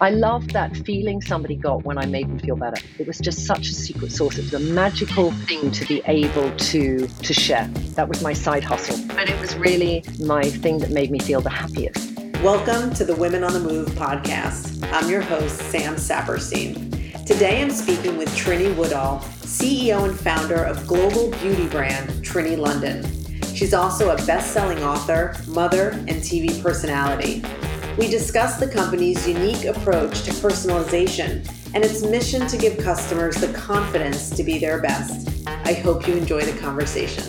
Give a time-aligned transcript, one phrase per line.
[0.00, 2.82] I love that feeling somebody got when I made them feel better.
[2.98, 4.36] It was just such a secret sauce.
[4.36, 7.68] It was a magical thing to be able to to share.
[7.94, 8.98] That was my side hustle.
[9.14, 12.18] But it was really my thing that made me feel the happiest.
[12.42, 14.82] Welcome to the Women on the Move podcast.
[14.92, 17.24] I'm your host, Sam Saperstein.
[17.24, 23.04] Today I'm speaking with Trinny Woodall, CEO and founder of global beauty brand Trinny London.
[23.54, 27.44] She's also a best selling author, mother, and TV personality.
[27.96, 33.52] We discuss the company's unique approach to personalization and its mission to give customers the
[33.52, 35.46] confidence to be their best.
[35.46, 37.22] I hope you enjoy the conversation.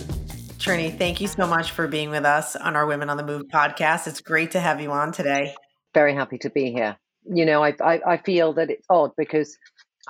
[0.58, 3.44] Trinny, thank you so much for being with us on our Women on the Move
[3.46, 4.08] podcast.
[4.08, 5.54] It's great to have you on today.
[5.94, 6.96] Very happy to be here.
[7.32, 9.56] You know, I, I, I feel that it's odd because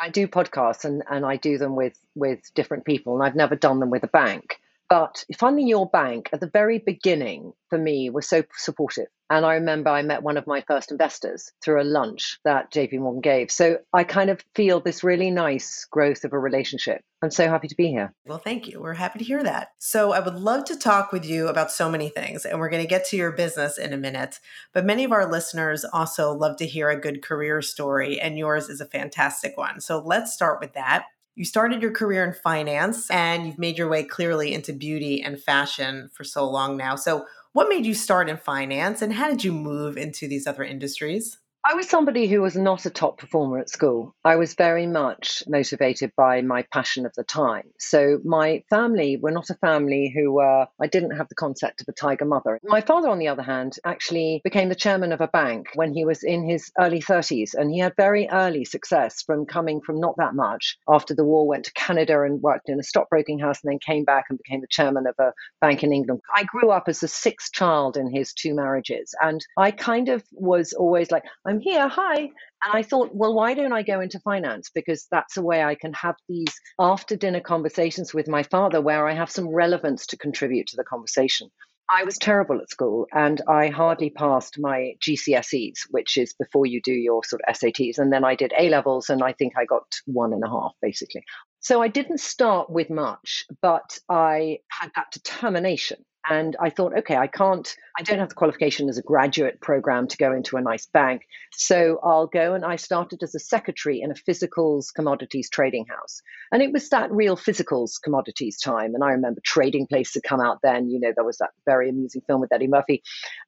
[0.00, 3.56] I do podcasts and, and I do them with, with different people, and I've never
[3.56, 4.56] done them with a bank.
[4.88, 9.09] But funding your bank at the very beginning for me was so supportive.
[9.28, 13.00] And I remember I met one of my first investors through a lunch that JP
[13.00, 13.50] Morgan gave.
[13.50, 17.02] So I kind of feel this really nice growth of a relationship.
[17.22, 18.12] I'm so happy to be here.
[18.27, 18.80] Well, thank you.
[18.80, 19.68] We're happy to hear that.
[19.78, 22.83] So I would love to talk with you about so many things, and we're going
[22.83, 24.38] to get to your business in a minute.
[24.72, 28.68] But many of our listeners also love to hear a good career story, and yours
[28.68, 29.80] is a fantastic one.
[29.80, 31.06] So let's start with that.
[31.36, 35.38] You started your career in finance and you've made your way clearly into beauty and
[35.38, 36.96] fashion for so long now.
[36.96, 40.62] So, what made you start in finance and how did you move into these other
[40.62, 41.38] industries?
[41.69, 44.14] I was somebody who was not a top performer at school.
[44.25, 47.64] I was very much motivated by my passion of the time.
[47.81, 51.89] So my family were not a family who were, I didn't have the concept of
[51.89, 52.61] a tiger mother.
[52.62, 56.05] My father, on the other hand, actually became the chairman of a bank when he
[56.05, 57.55] was in his early 30s.
[57.55, 60.78] And he had very early success from coming from not that much.
[60.89, 64.05] After the war, went to Canada and worked in a stockbroking house and then came
[64.05, 66.20] back and became the chairman of a bank in England.
[66.33, 69.17] I grew up as the sixth child in his two marriages.
[69.20, 72.16] And I kind of was always like, I'm I'm here, hi.
[72.18, 72.30] And
[72.74, 74.70] I thought, well, why don't I go into finance?
[74.74, 79.08] Because that's a way I can have these after dinner conversations with my father where
[79.08, 81.48] I have some relevance to contribute to the conversation.
[81.89, 86.83] I was terrible at school and I hardly passed my GCSEs, which is before you
[86.83, 87.96] do your sort of SATs.
[87.96, 90.72] And then I did A levels and I think I got one and a half
[90.83, 91.22] basically.
[91.61, 97.17] So I didn't start with much, but I had that determination and I thought, okay,
[97.17, 100.61] I can't, I don't have the qualification as a graduate program to go into a
[100.61, 101.23] nice bank.
[101.53, 102.55] So I'll go.
[102.55, 106.23] And I started as a secretary in a physicals commodities trading house.
[106.51, 108.95] And it was that real physicals commodities time.
[108.95, 110.91] And I remember Trading Place had come out then.
[110.91, 113.03] You know, there was that very amusing film with Eddie Murphy.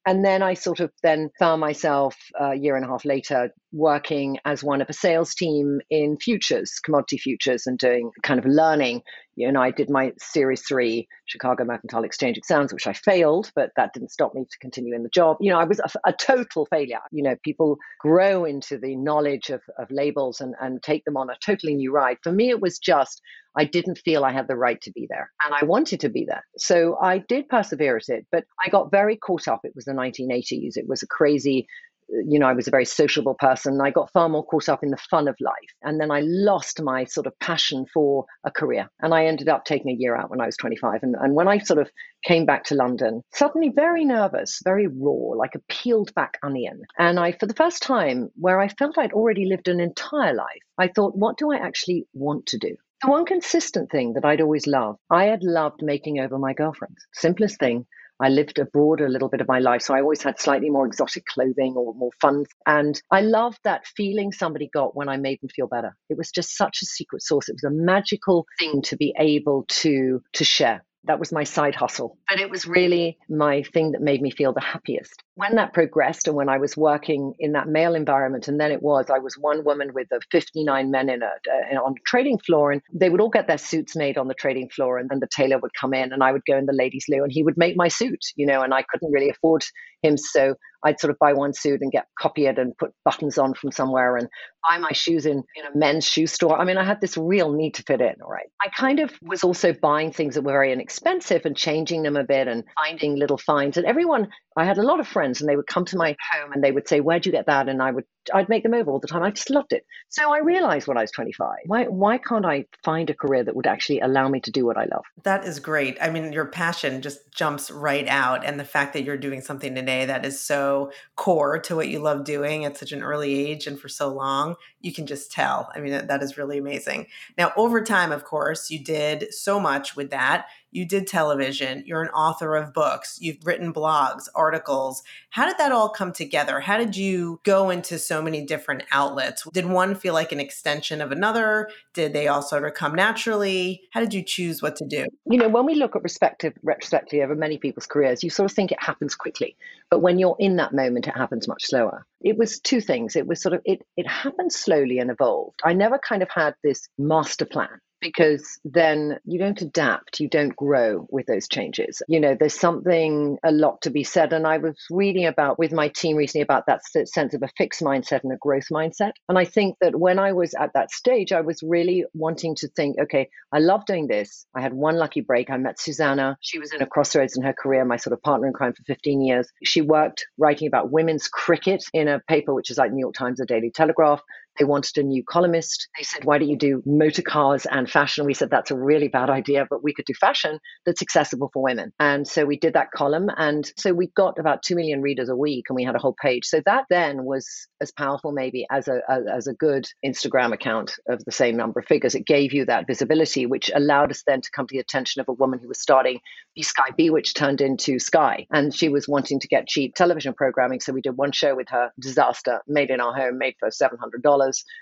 [0.06, 3.50] And then I sort of then found myself uh, a year and a half later
[3.72, 8.46] working as one of a sales team in futures, commodity futures, and doing kind of
[8.46, 9.02] learning
[9.38, 13.70] you know, I did my Series 3 Chicago Mercantile Exchange exams, which I failed, but
[13.76, 15.36] that didn't stop me to continue in the job.
[15.40, 16.98] You know, I was a, a total failure.
[17.12, 21.30] You know, people grow into the knowledge of, of labels and, and take them on
[21.30, 22.16] a totally new ride.
[22.22, 23.22] For me, it was just,
[23.56, 26.24] I didn't feel I had the right to be there and I wanted to be
[26.24, 26.44] there.
[26.56, 29.60] So I did persevere at it, but I got very caught up.
[29.62, 30.76] It was the 1980s.
[30.76, 31.68] It was a crazy
[32.08, 33.80] you know, I was a very sociable person.
[33.80, 35.54] I got far more caught up in the fun of life.
[35.82, 38.88] And then I lost my sort of passion for a career.
[39.00, 41.02] And I ended up taking a year out when I was 25.
[41.02, 41.90] And, and when I sort of
[42.24, 46.82] came back to London, suddenly very nervous, very raw, like a peeled back onion.
[46.98, 50.62] And I, for the first time, where I felt I'd already lived an entire life,
[50.78, 52.76] I thought, what do I actually want to do?
[53.02, 57.06] The one consistent thing that I'd always loved, I had loved making over my girlfriends.
[57.12, 57.86] Simplest thing.
[58.20, 60.86] I lived abroad a little bit of my life, so I always had slightly more
[60.86, 62.44] exotic clothing or more fun.
[62.66, 65.96] And I loved that feeling somebody got when I made them feel better.
[66.08, 67.48] It was just such a secret source.
[67.48, 70.84] It was a magical thing to be able to to share.
[71.04, 72.18] That was my side hustle.
[72.28, 75.22] But it was really my thing that made me feel the happiest.
[75.38, 78.82] When that progressed and when I was working in that male environment, and then it
[78.82, 82.72] was, I was one woman with 59 men in a, uh, on a trading floor,
[82.72, 85.28] and they would all get their suits made on the trading floor, and then the
[85.30, 87.56] tailor would come in, and I would go in the ladies' loo, and he would
[87.56, 89.62] make my suit, you know, and I couldn't really afford
[90.02, 90.16] him.
[90.16, 90.54] So
[90.84, 93.72] I'd sort of buy one suit and get copy it and put buttons on from
[93.72, 94.28] somewhere and
[94.68, 96.58] buy my shoes in, in a men's shoe store.
[96.58, 98.46] I mean, I had this real need to fit in, right?
[98.62, 102.24] I kind of was also buying things that were very inexpensive and changing them a
[102.24, 103.76] bit and finding little finds.
[103.76, 106.52] And everyone, I had a lot of friends and they would come to my home
[106.52, 107.68] and they would say, Where'd you get that?
[107.68, 109.22] And I would I'd make them over all the time.
[109.22, 109.84] I just loved it.
[110.08, 113.56] So I realized when I was 25, why why can't I find a career that
[113.56, 115.04] would actually allow me to do what I love?
[115.24, 115.98] That is great.
[116.00, 119.74] I mean, your passion just jumps right out and the fact that you're doing something
[119.74, 123.66] today that is so core to what you love doing at such an early age
[123.66, 125.70] and for so long, you can just tell.
[125.74, 127.06] I mean, that is really amazing.
[127.36, 130.46] Now, over time, of course, you did so much with that.
[130.70, 135.02] You did television, you're an author of books, you've written blogs, articles.
[135.30, 136.60] How did that all come together?
[136.60, 139.46] How did you go into so many different outlets?
[139.52, 141.70] Did one feel like an extension of another?
[141.94, 143.82] Did they all sort of come naturally?
[143.92, 145.06] How did you choose what to do?
[145.26, 148.54] You know, when we look at perspective retrospectively over many people's careers, you sort of
[148.54, 149.56] think it happens quickly.
[149.90, 152.06] But when you're in that moment, it happens much slower.
[152.20, 153.16] It was two things.
[153.16, 155.60] It was sort of it it happened slowly and evolved.
[155.64, 160.54] I never kind of had this master plan because then you don't adapt, you don't
[160.54, 162.02] grow with those changes.
[162.08, 164.32] You know, there's something a lot to be said.
[164.32, 167.80] And I was reading about with my team recently about that sense of a fixed
[167.80, 169.12] mindset and a growth mindset.
[169.28, 172.68] And I think that when I was at that stage, I was really wanting to
[172.68, 174.46] think, okay, I love doing this.
[174.54, 175.50] I had one lucky break.
[175.50, 176.36] I met Susannah.
[176.40, 178.82] She was in a crossroads in her career, my sort of partner in crime for
[178.84, 179.48] 15 years.
[179.64, 183.40] She worked writing about women's cricket in a paper which is like New York Times
[183.40, 184.20] or Daily Telegraph.
[184.58, 185.88] They wanted a new columnist.
[185.96, 188.26] They said, Why don't you do motor cars and fashion?
[188.26, 191.62] We said, That's a really bad idea, but we could do fashion that's accessible for
[191.62, 191.92] women.
[191.98, 193.28] And so we did that column.
[193.36, 196.16] And so we got about 2 million readers a week and we had a whole
[196.20, 196.44] page.
[196.46, 201.24] So that then was as powerful, maybe, as a, as a good Instagram account of
[201.24, 202.14] the same number of figures.
[202.14, 205.28] It gave you that visibility, which allowed us then to come to the attention of
[205.28, 206.20] a woman who was starting
[206.62, 208.46] Sky B, which turned into Sky.
[208.50, 210.80] And she was wanting to get cheap television programming.
[210.80, 214.18] So we did one show with her, Disaster, made in our home, made for $700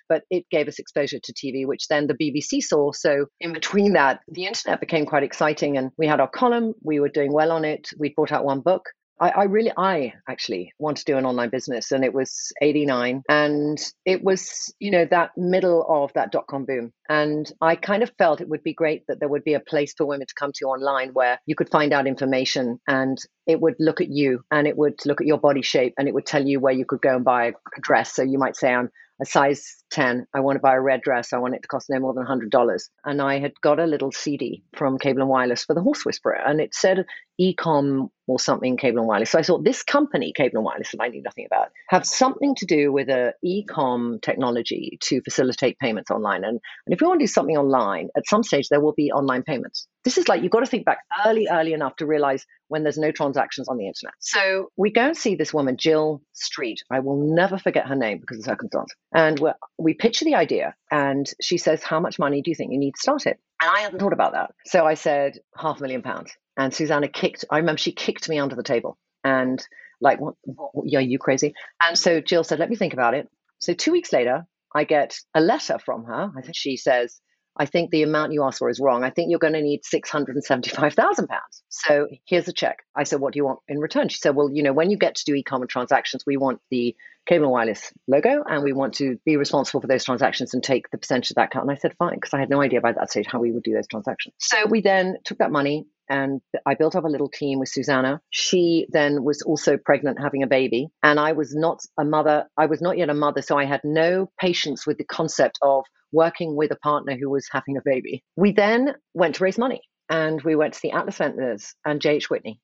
[0.08, 2.92] but it gave us exposure to TV, which then the BBC saw.
[2.92, 6.74] So in between that, the internet became quite exciting, and we had our column.
[6.82, 7.90] We were doing well on it.
[7.98, 8.84] We brought out one book.
[9.18, 13.22] I, I, really, I actually want to do an online business, and it was 89,
[13.28, 16.92] and it was, you know, that middle of that dot com boom.
[17.08, 19.94] And I kind of felt it would be great that there would be a place
[19.96, 23.16] for women to come to online where you could find out information and
[23.46, 26.14] it would look at you and it would look at your body shape and it
[26.14, 28.12] would tell you where you could go and buy a dress.
[28.12, 28.90] So you might say, I'm
[29.20, 30.26] a size 10.
[30.34, 31.32] I want to buy a red dress.
[31.32, 32.80] I want it to cost no more than $100.
[33.04, 36.38] And I had got a little CD from Cable and Wireless for the Horse Whisperer,
[36.44, 37.06] and it said
[37.40, 39.30] ecom or something cable and wireless.
[39.30, 42.54] So I thought this company, Cable and Wireless, that I knew nothing about, have something
[42.56, 46.44] to do with a ecom technology to facilitate payments online.
[46.44, 49.12] And, and if you want to do something online, at some stage there will be
[49.12, 49.86] online payments.
[50.04, 52.98] This is like you've got to think back early, early enough to realize when there's
[52.98, 54.14] no transactions on the internet.
[54.20, 56.82] So we go and see this woman, Jill Street.
[56.90, 58.92] I will never forget her name because of circumstance.
[59.12, 59.40] And
[59.78, 62.94] we pitch the idea, and she says, How much money do you think you need
[62.94, 63.38] to start it?
[63.60, 64.50] And I hadn't thought about that.
[64.66, 66.30] So I said, half a million pounds.
[66.56, 69.64] And Susannah kicked, I remember she kicked me under the table and
[70.00, 71.54] like, what, what, are you crazy?
[71.82, 73.28] And so Jill said, let me think about it.
[73.58, 76.30] So two weeks later, I get a letter from her.
[76.36, 77.20] I think she says,
[77.58, 79.02] I think the amount you asked for is wrong.
[79.04, 81.26] I think you're going to need £675,000.
[81.68, 82.78] So here's a check.
[82.94, 84.08] I said, What do you want in return?
[84.08, 86.60] She said, Well, you know, when you get to do e commerce transactions, we want
[86.70, 86.94] the
[87.26, 90.90] cable and wireless logo and we want to be responsible for those transactions and take
[90.90, 91.62] the percentage of that cut.
[91.62, 93.62] And I said, Fine, because I had no idea by that stage how we would
[93.62, 94.34] do those transactions.
[94.38, 98.20] So we then took that money, and I built up a little team with Susannah.
[98.30, 102.46] She then was also pregnant, having a baby, and I was not a mother.
[102.56, 105.84] I was not yet a mother, so I had no patience with the concept of
[106.12, 108.22] working with a partner who was having a baby.
[108.36, 112.30] We then went to raise money, and we went to the Atlas Ventures and J.H.
[112.30, 112.60] Whitney,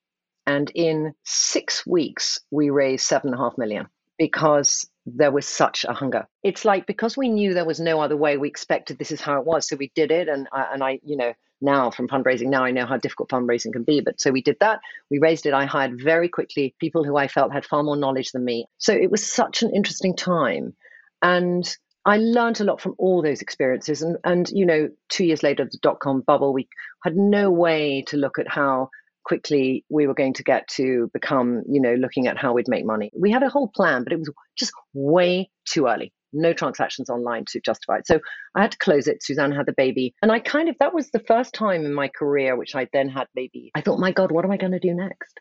[0.46, 5.84] and in six weeks we raised seven and a half million because there was such
[5.84, 6.26] a hunger.
[6.42, 9.40] It's like because we knew there was no other way, we expected this is how
[9.40, 10.28] it was, so we did it.
[10.28, 11.32] And I, and I, you know,
[11.62, 14.00] now from fundraising, now I know how difficult fundraising can be.
[14.00, 14.80] But so we did that.
[15.10, 15.54] We raised it.
[15.54, 18.66] I hired very quickly people who I felt had far more knowledge than me.
[18.78, 20.74] So it was such an interesting time.
[21.22, 21.64] And
[22.04, 24.02] I learned a lot from all those experiences.
[24.02, 26.68] And, and you know, two years later, the dot com bubble, we
[27.04, 28.90] had no way to look at how
[29.24, 32.84] quickly we were going to get to become, you know, looking at how we'd make
[32.84, 33.12] money.
[33.16, 37.44] We had a whole plan, but it was just way too early no transactions online
[37.48, 38.06] to justify it.
[38.06, 38.20] So
[38.54, 39.22] I had to close it.
[39.22, 40.14] Suzanne had the baby.
[40.22, 43.08] And I kind of, that was the first time in my career, which I then
[43.08, 45.40] had maybe, I thought, my God, what am I going to do next?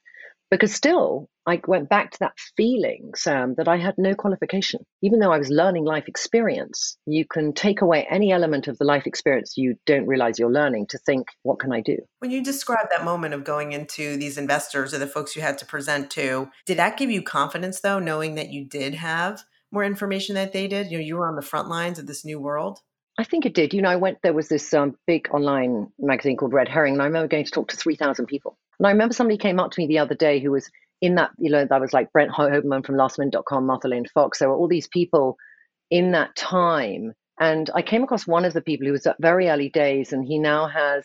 [0.50, 4.82] Because still, I went back to that feeling, Sam, that I had no qualification.
[5.02, 8.84] Even though I was learning life experience, you can take away any element of the
[8.84, 11.98] life experience you don't realize you're learning to think, what can I do?
[12.20, 15.58] When you describe that moment of going into these investors or the folks you had
[15.60, 19.84] to present to, did that give you confidence, though, knowing that you did have more
[19.84, 20.92] information that they did?
[20.92, 22.80] You know, you were on the front lines of this new world.
[23.18, 23.74] I think it did.
[23.74, 27.02] You know, I went, there was this um, big online magazine called Red Herring, and
[27.02, 28.58] I remember going to talk to 3,000 people.
[28.80, 30.70] And I remember somebody came up to me the other day who was
[31.02, 34.40] in that, you know, that was like Brent Hoberman from lastminute.com, Martha Lane Fox.
[34.40, 35.38] There were all these people
[35.90, 37.14] in that time.
[37.40, 40.26] And I came across one of the people who was at very early days, and
[40.26, 41.04] he now has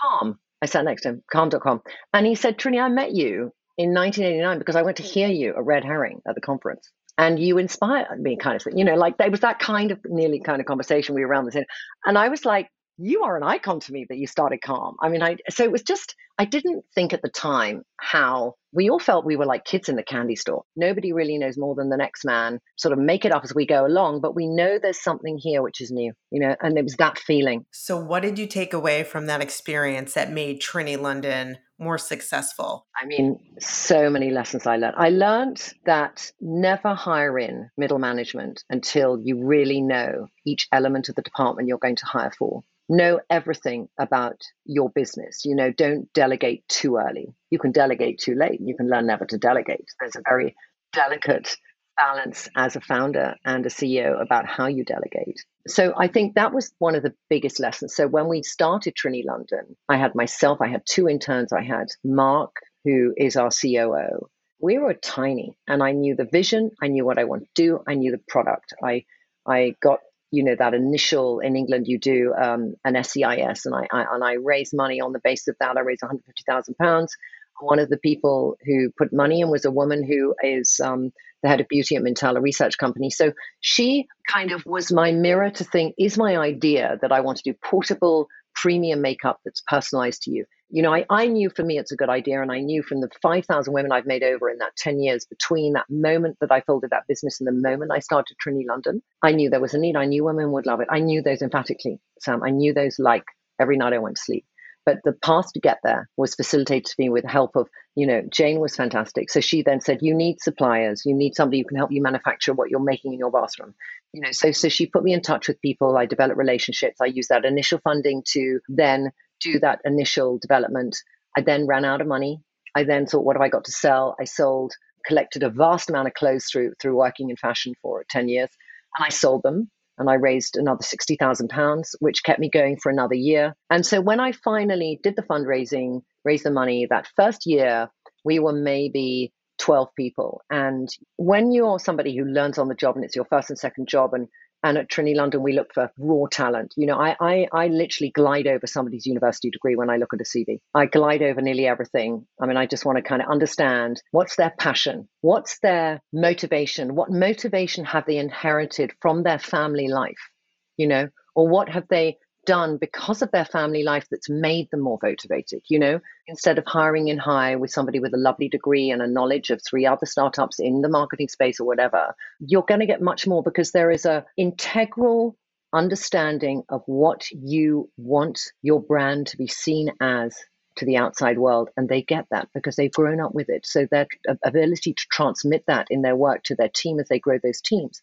[0.00, 0.38] Calm.
[0.62, 1.82] I sat next to him, calm.com.
[2.12, 5.50] And he said, Trinny, I met you in 1989 because I went to hear you
[5.50, 8.94] at Red Herring at the conference and you inspired me kind of thing you know
[8.94, 11.64] like there was that kind of nearly kind of conversation we were around the same
[12.06, 14.96] and i was like you are an icon to me that you started calm.
[15.00, 18.90] I mean, I so it was just I didn't think at the time how we
[18.90, 20.62] all felt we were like kids in the candy store.
[20.76, 22.60] Nobody really knows more than the next man.
[22.76, 25.62] Sort of make it up as we go along, but we know there's something here
[25.62, 27.64] which is new, you know, and it was that feeling.
[27.72, 32.86] So what did you take away from that experience that made Trinny London more successful?
[33.00, 34.94] I mean, so many lessons I learned.
[34.96, 41.16] I learned that never hire in middle management until you really know each element of
[41.16, 45.44] the department you're going to hire for know everything about your business.
[45.44, 47.34] You know, don't delegate too early.
[47.50, 48.60] You can delegate too late.
[48.60, 49.86] You can learn never to delegate.
[49.98, 50.54] There's a very
[50.92, 51.56] delicate
[51.96, 55.42] balance as a founder and a CEO about how you delegate.
[55.66, 57.96] So I think that was one of the biggest lessons.
[57.96, 61.88] So when we started Trinny London, I had myself, I had two interns, I had
[62.04, 64.28] Mark, who is our COO.
[64.60, 67.80] We were tiny and I knew the vision, I knew what I want to do,
[67.88, 68.74] I knew the product.
[68.84, 69.04] I
[69.46, 73.86] I got you know that initial in England you do um, an SEIS and I,
[73.92, 77.16] I, and I raised money on the basis of that I raised 150,000 pounds.
[77.60, 81.48] One of the people who put money in was a woman who is um, the
[81.48, 83.10] head of beauty at Mintella Research Company.
[83.10, 87.38] So she kind of was my mirror to think: is my idea that I want
[87.38, 90.44] to do portable premium makeup that's personalized to you?
[90.70, 92.42] You know, I, I knew for me it's a good idea.
[92.42, 95.72] And I knew from the 5,000 women I've made over in that 10 years between
[95.74, 99.32] that moment that I folded that business and the moment I started Trinny London, I
[99.32, 99.96] knew there was a need.
[99.96, 100.88] I knew women would love it.
[100.90, 102.42] I knew those emphatically, Sam.
[102.42, 103.24] I knew those like
[103.58, 104.44] every night I went to sleep.
[104.84, 108.06] But the path to get there was facilitated to me with the help of, you
[108.06, 109.30] know, Jane was fantastic.
[109.30, 112.54] So she then said, You need suppliers, you need somebody who can help you manufacture
[112.54, 113.74] what you're making in your bathroom.
[114.14, 115.98] You know, so so she put me in touch with people.
[115.98, 117.02] I developed relationships.
[117.02, 120.96] I used that initial funding to then do that initial development.
[121.36, 122.40] I then ran out of money.
[122.74, 124.16] I then thought, what have I got to sell?
[124.20, 124.72] I sold,
[125.06, 128.50] collected a vast amount of clothes through through working in fashion for 10 years,
[128.96, 129.70] and I sold them.
[130.00, 133.56] And I raised another sixty thousand pounds, which kept me going for another year.
[133.68, 137.88] And so when I finally did the fundraising, raised the money, that first year
[138.24, 140.40] we were maybe 12 people.
[140.50, 143.88] And when you're somebody who learns on the job and it's your first and second
[143.88, 144.28] job and
[144.62, 146.74] and at Trinny London, we look for raw talent.
[146.76, 150.20] You know, I, I, I literally glide over somebody's university degree when I look at
[150.20, 150.58] a CV.
[150.74, 152.26] I glide over nearly everything.
[152.40, 156.94] I mean, I just want to kind of understand what's their passion, what's their motivation,
[156.94, 160.30] what motivation have they inherited from their family life,
[160.76, 164.80] you know, or what have they done because of their family life that's made them
[164.80, 166.00] more motivated you know?
[166.26, 169.60] Instead of hiring in high with somebody with a lovely degree and a knowledge of
[169.60, 173.42] three other startups in the marketing space or whatever you're going to get much more
[173.42, 175.36] because there is a integral
[175.74, 180.34] understanding of what you want your brand to be seen as
[180.76, 183.66] to the outside world and they get that because they've grown up with it.
[183.66, 184.06] So their
[184.42, 188.00] ability to transmit that in their work to their team as they grow those teams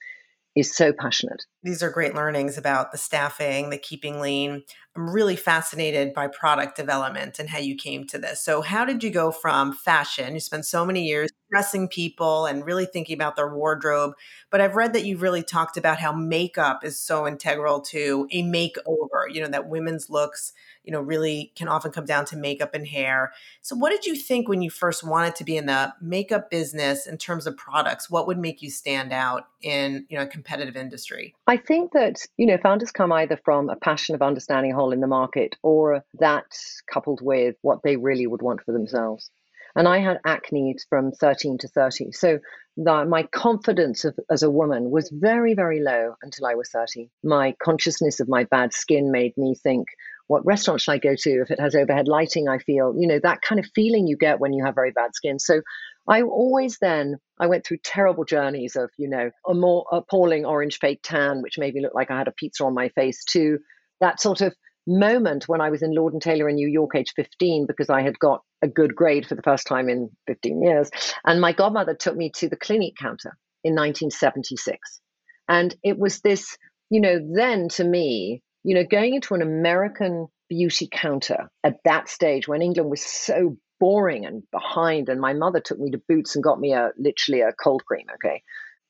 [0.55, 1.43] is so passionate.
[1.63, 4.63] These are great learnings about the staffing, the keeping lean.
[4.95, 8.41] I'm really fascinated by product development and how you came to this.
[8.41, 10.33] So, how did you go from fashion?
[10.33, 14.13] You spent so many years dressing people and really thinking about their wardrobe.
[14.49, 18.43] But I've read that you've really talked about how makeup is so integral to a
[18.43, 20.53] makeover, you know, that women's looks
[20.85, 23.33] you know, really can often come down to makeup and hair.
[23.61, 27.07] So, what did you think when you first wanted to be in the makeup business
[27.07, 28.09] in terms of products?
[28.09, 31.35] What would make you stand out in, you know, a competitive industry?
[31.47, 34.93] I think that, you know, founders come either from a passion of understanding a hole
[34.93, 36.45] in the market or that
[36.91, 39.29] coupled with what they really would want for themselves.
[39.75, 42.11] And I had acne from 13 to 30.
[42.13, 42.39] So
[42.77, 47.09] the, my confidence of, as a woman was very, very low until I was 30.
[47.23, 49.87] My consciousness of my bad skin made me think,
[50.27, 51.41] what restaurant should I go to?
[51.41, 54.39] If it has overhead lighting, I feel, you know, that kind of feeling you get
[54.39, 55.39] when you have very bad skin.
[55.39, 55.61] So
[56.07, 60.79] I always then, I went through terrible journeys of, you know, a more appalling orange
[60.79, 63.59] fake tan, which made me look like I had a pizza on my face, to
[63.99, 64.53] that sort of
[64.87, 68.01] moment when I was in Lord and Taylor in New York, age 15, because I
[68.01, 70.89] had got a good grade for the first time in 15 years.
[71.25, 75.01] And my godmother took me to the Clinique counter in 1976.
[75.47, 76.57] And it was this,
[76.89, 82.09] you know, then to me, you know, going into an American beauty counter at that
[82.09, 86.35] stage when England was so boring and behind, and my mother took me to Boots
[86.35, 88.05] and got me a literally a cold cream.
[88.15, 88.41] Okay.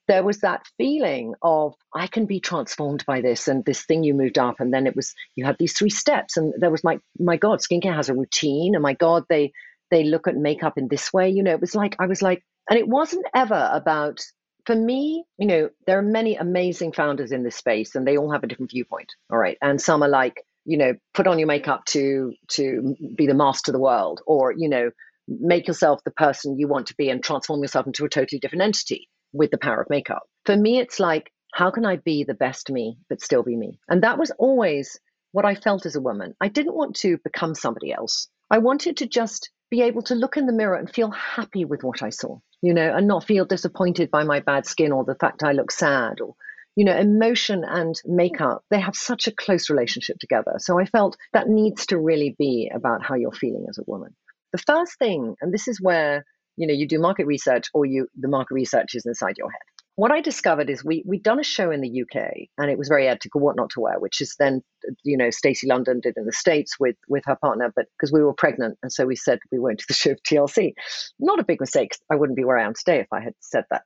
[0.07, 4.13] There was that feeling of I can be transformed by this and this thing you
[4.13, 6.99] moved up, and then it was you had these three steps, and there was my
[7.19, 9.51] my God, skincare has a routine, and my God, they
[9.91, 11.29] they look at makeup in this way.
[11.29, 14.19] You know, it was like I was like, and it wasn't ever about
[14.65, 18.31] for me, you know, there are many amazing founders in this space and they all
[18.31, 19.13] have a different viewpoint.
[19.31, 19.57] All right.
[19.61, 23.71] And some are like, you know, put on your makeup to to be the master
[23.71, 24.89] of the world, or, you know,
[25.27, 28.63] make yourself the person you want to be and transform yourself into a totally different
[28.63, 30.23] entity with the power of makeup.
[30.45, 33.79] For me, it's like, how can I be the best me, but still be me?
[33.87, 34.99] And that was always
[35.31, 36.33] what I felt as a woman.
[36.39, 38.27] I didn't want to become somebody else.
[38.49, 41.83] I wanted to just be able to look in the mirror and feel happy with
[41.83, 45.15] what I saw, you know, and not feel disappointed by my bad skin or the
[45.15, 46.35] fact I look sad or
[46.75, 50.55] you know, emotion and makeup, they have such a close relationship together.
[50.57, 54.13] So I felt that needs to really be about how you're feeling as a woman.
[54.51, 56.25] The first thing, and this is where,
[56.57, 59.61] you know, you do market research or you the market research is inside your head.
[59.97, 62.89] What I discovered is we we'd done a show in the UK and it was
[62.89, 64.61] very ethical what not to wear, which is then
[65.03, 68.21] you know Stacy London did in the States with with her partner, but because we
[68.21, 70.73] were pregnant and so we said we won't do the show of TLC.
[71.19, 71.95] Not a big mistake.
[72.11, 73.83] I wouldn't be where I am today if I had said that.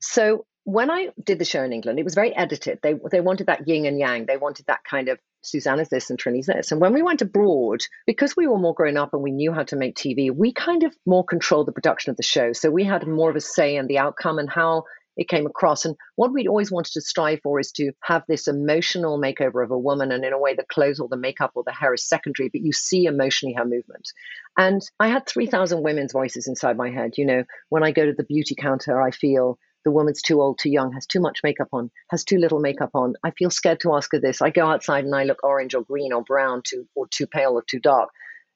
[0.00, 2.78] So when I did the show in England, it was very edited.
[2.82, 4.26] They they wanted that yin and yang.
[4.26, 6.70] They wanted that kind of Susannah's this and Trinny's this.
[6.70, 9.64] And when we went abroad, because we were more grown up and we knew how
[9.64, 12.52] to make TV, we kind of more controlled the production of the show.
[12.52, 14.84] So we had more of a say in the outcome and how
[15.16, 15.84] it came across.
[15.84, 19.70] And what we'd always wanted to strive for is to have this emotional makeover of
[19.70, 20.12] a woman.
[20.12, 22.62] And in a way, the clothes or the makeup or the hair is secondary, but
[22.62, 24.08] you see emotionally her movement.
[24.56, 27.18] And I had 3,000 women's voices inside my head.
[27.18, 30.58] You know, when I go to the beauty counter, I feel the woman's too old,
[30.58, 33.14] too young, has too much makeup on, has too little makeup on.
[33.24, 34.42] I feel scared to ask her this.
[34.42, 37.52] I go outside and I look orange or green or brown too, or too pale
[37.52, 38.10] or too dark.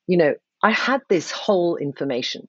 [0.07, 2.49] You know, I had this whole information.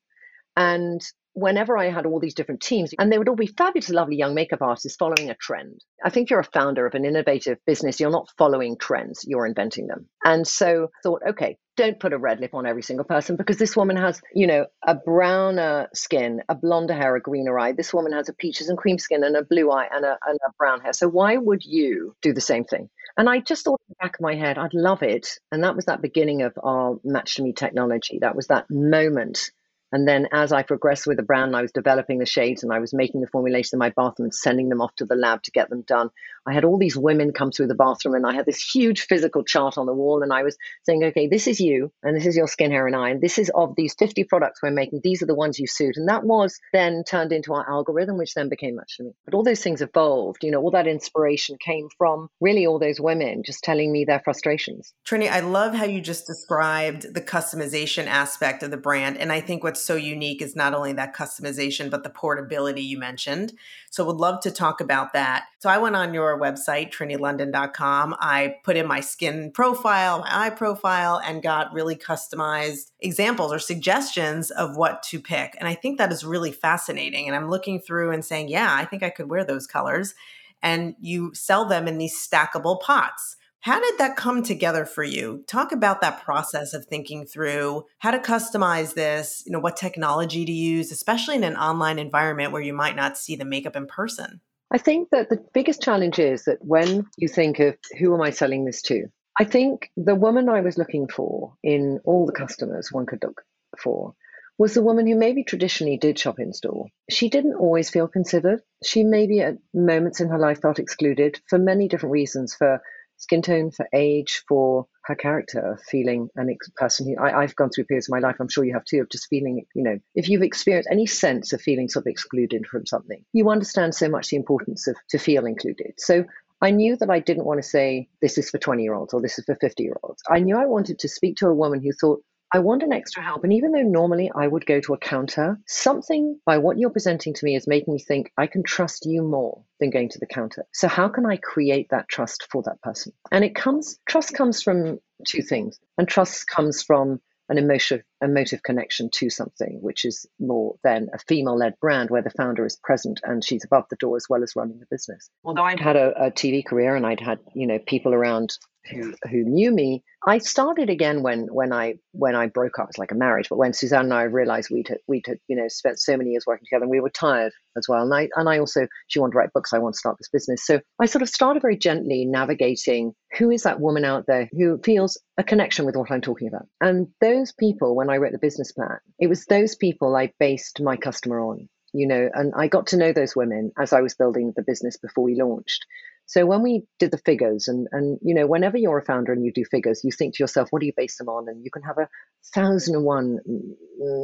[0.55, 1.01] And
[1.37, 4.33] whenever I had all these different teams, and they would all be fabulous, lovely young
[4.33, 5.83] makeup artists following a trend.
[6.03, 7.99] I think you're a founder of an innovative business.
[7.99, 10.07] You're not following trends, you're inventing them.
[10.25, 13.77] And so thought, okay, don't put a red lip on every single person because this
[13.77, 17.71] woman has, you know, a browner skin, a blonder hair, a greener eye.
[17.71, 20.39] This woman has a peaches and cream skin and a blue eye and a, and
[20.43, 20.93] a brown hair.
[20.93, 22.89] So why would you do the same thing?
[23.15, 25.39] And I just thought in the back of my head, I'd love it.
[25.51, 28.19] And that was that beginning of our Match2Me technology.
[28.21, 29.51] That was that moment
[29.91, 32.79] and then as I progressed with the brand, I was developing the shades and I
[32.79, 35.51] was making the formulation in my bathroom and sending them off to the lab to
[35.51, 36.09] get them done.
[36.47, 39.43] I had all these women come through the bathroom and I had this huge physical
[39.43, 42.37] chart on the wall and I was saying, okay, this is you and this is
[42.37, 43.09] your skin, hair, and eye.
[43.09, 45.01] And this is of these 50 products we're making.
[45.03, 45.97] These are the ones you suit.
[45.97, 49.11] And that was then turned into our algorithm, which then became Match2Me.
[49.25, 50.43] But all those things evolved.
[50.43, 54.21] You know, all that inspiration came from really all those women just telling me their
[54.21, 54.93] frustrations.
[55.05, 59.17] Trinny, I love how you just described the customization aspect of the brand.
[59.17, 62.97] And I think what's so unique is not only that customization, but the portability you
[62.97, 63.53] mentioned.
[63.91, 65.45] So would love to talk about that.
[65.59, 68.15] So I went on your website, trinnylondon.com.
[68.19, 73.59] I put in my skin profile, my eye profile, and got really customized examples or
[73.59, 75.55] suggestions of what to pick.
[75.59, 77.27] And I think that is really fascinating.
[77.27, 80.13] And I'm looking through and saying, yeah, I think I could wear those colors.
[80.61, 83.37] And you sell them in these stackable pots.
[83.61, 85.43] How did that come together for you?
[85.47, 90.45] Talk about that process of thinking through how to customize this, you know, what technology
[90.45, 93.87] to use, especially in an online environment where you might not see the makeup in
[93.87, 94.41] person.
[94.71, 98.31] I think that the biggest challenge is that when you think of who am I
[98.31, 99.07] selling this to?
[99.39, 103.43] I think the woman I was looking for in all the customers one could look
[103.81, 104.13] for
[104.57, 106.87] was the woman who maybe traditionally did shop in store.
[107.09, 108.61] She didn't always feel considered.
[108.83, 112.81] She maybe at moments in her life felt excluded for many different reasons for
[113.17, 117.69] skin tone, for age, for her character, feeling an ex- person who I, have gone
[117.69, 119.99] through periods of my life, I'm sure you have too, of just feeling, you know,
[120.15, 124.09] if you've experienced any sense of feeling sort of excluded from something, you understand so
[124.09, 125.93] much the importance of to feel included.
[125.97, 126.25] So
[126.61, 129.21] I knew that I didn't want to say this is for 20 year olds or
[129.21, 130.21] this is for 50 year olds.
[130.29, 133.23] I knew I wanted to speak to a woman who thought I want an extra
[133.23, 133.43] help.
[133.43, 137.33] And even though normally I would go to a counter, something by what you're presenting
[137.33, 140.27] to me is making me think I can trust you more than going to the
[140.27, 140.65] counter.
[140.73, 143.11] So how can I create that trust for that person?
[143.31, 145.79] And it comes, trust comes from two things.
[145.97, 151.19] And trust comes from an emotive, emotive connection to something, which is more than a
[151.19, 154.43] female led brand where the founder is present and she's above the door as well
[154.43, 155.29] as running the business.
[155.43, 158.57] Although I'd had a, a TV career and I'd had, you know, people around
[158.89, 160.03] who who knew me.
[160.25, 162.87] I started again when when I when I broke up.
[162.89, 165.99] It's like a marriage, but when Suzanne and I realized we'd we'd you know spent
[165.99, 168.03] so many years working together, and we were tired as well.
[168.03, 169.73] And I and I also she wanted to write books.
[169.73, 170.65] I want to start this business.
[170.65, 174.79] So I sort of started very gently navigating who is that woman out there who
[174.83, 176.67] feels a connection with what I'm talking about.
[176.81, 180.81] And those people, when I wrote the business plan, it was those people I based
[180.81, 184.13] my customer on you know, and I got to know those women as I was
[184.13, 185.85] building the business before we launched.
[186.27, 189.45] So when we did the figures, and and you know, whenever you're a founder and
[189.45, 191.47] you do figures, you think to yourself, what do you base them on?
[191.47, 192.09] And you can have a
[192.53, 193.39] thousand and one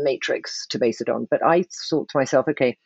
[0.03, 1.27] matrix to base it on.
[1.31, 2.77] But I thought to myself, okay,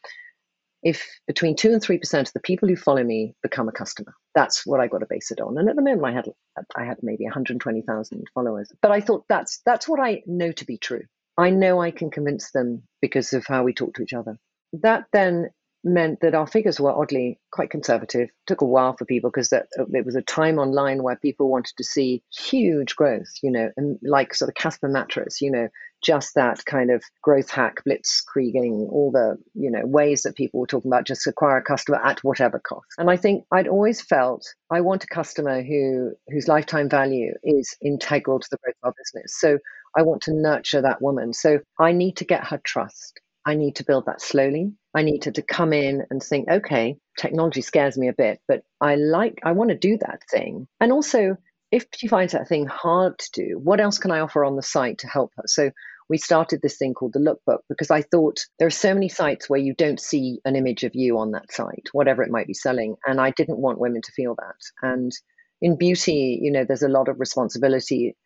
[0.84, 4.14] if between two and three percent of the people who follow me become a customer,
[4.36, 5.58] that's what I got to base it on.
[5.58, 6.30] And at the moment, I had
[6.76, 8.72] I had maybe 120,000 followers.
[8.84, 11.04] But I thought that's that's what I know to be true.
[11.38, 14.38] I know I can convince them because of how we talk to each other.
[14.74, 15.50] That then
[15.88, 18.30] meant that our figures were oddly quite conservative.
[18.46, 21.76] Took a while for people because uh, it was a time online where people wanted
[21.78, 25.70] to see huge growth, you know, and like sort of Casper mattress, you know,
[26.04, 30.68] just that kind of growth hack, blitzkrieging, all the, you know, ways that people were
[30.68, 32.88] talking about just acquire a customer at whatever cost.
[32.98, 37.76] And I think I'd always felt I want a customer who whose lifetime value is
[37.82, 39.40] integral to the growth of our business.
[39.40, 39.58] So
[39.98, 41.34] I want to nurture that woman.
[41.34, 43.20] So I need to get her trust.
[43.48, 44.74] I need to build that slowly.
[44.94, 48.64] I need her to come in and think, okay, technology scares me a bit, but
[48.82, 50.68] I like, I want to do that thing.
[50.82, 51.38] And also,
[51.72, 54.62] if she finds that thing hard to do, what else can I offer on the
[54.62, 55.44] site to help her?
[55.46, 55.72] So
[56.10, 59.50] we started this thing called the lookbook because I thought there are so many sites
[59.50, 62.54] where you don't see an image of you on that site, whatever it might be
[62.54, 62.98] selling.
[63.06, 64.60] And I didn't want women to feel that.
[64.82, 65.14] And
[65.62, 68.18] in beauty, you know, there's a lot of responsibility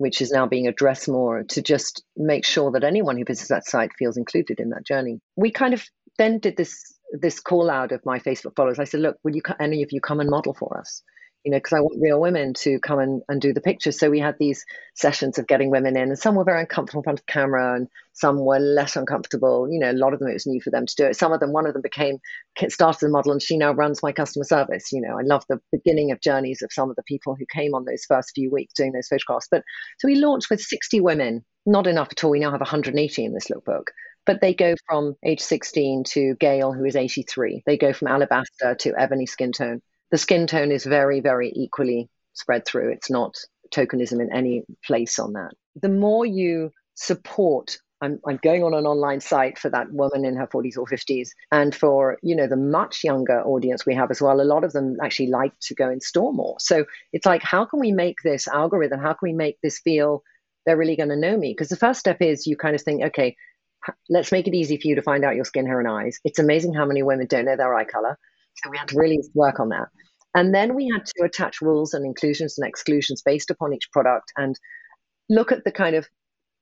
[0.00, 3.66] which is now being addressed more to just make sure that anyone who visits that
[3.66, 5.20] site feels included in that journey.
[5.36, 5.84] We kind of
[6.16, 6.74] then did this
[7.20, 8.78] this call out of my Facebook followers.
[8.78, 11.02] I said, look, would you any of you come and model for us?
[11.44, 13.98] You know, because I want real women to come and, and do the pictures.
[13.98, 17.04] So we had these sessions of getting women in, and some were very uncomfortable in
[17.04, 19.66] front of camera, and some were less uncomfortable.
[19.70, 21.16] You know, a lot of them it was new for them to do it.
[21.16, 22.18] Some of them, one of them became
[22.68, 24.92] started the model, and she now runs my customer service.
[24.92, 27.74] You know, I love the beginning of journeys of some of the people who came
[27.74, 29.48] on those first few weeks doing those photographs.
[29.50, 29.62] But
[29.98, 32.30] so we launched with 60 women, not enough at all.
[32.30, 33.84] We now have 180 in this lookbook
[34.26, 37.62] but they go from age 16 to Gail, who is 83.
[37.64, 42.08] They go from alabaster to ebony skin tone the skin tone is very, very equally
[42.34, 42.92] spread through.
[42.92, 43.36] It's not
[43.74, 45.52] tokenism in any place on that.
[45.80, 50.36] The more you support I'm, I'm going on an online site for that woman in
[50.36, 54.22] her 40s or 50s and for you know the much younger audience we have as
[54.22, 56.56] well a lot of them actually like to go in store more.
[56.58, 59.00] So it's like how can we make this algorithm?
[59.00, 60.22] How can we make this feel
[60.64, 61.52] they're really going to know me?
[61.52, 63.36] Because the first step is you kind of think okay
[64.10, 66.20] let's make it easy for you to find out your skin hair and eyes.
[66.24, 68.18] It's amazing how many women don't know their eye color
[68.62, 69.88] so we had to really work on that.
[70.34, 74.32] And then we had to attach rules and inclusions and exclusions based upon each product
[74.36, 74.58] and
[75.28, 76.06] look at the kind of,